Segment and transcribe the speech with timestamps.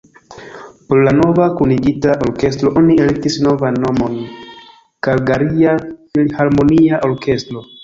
[0.93, 4.17] Por la nova kunigita orkestro oni elektis novan nomon:
[5.09, 7.67] Kalgaria Filharmonia Orkestro.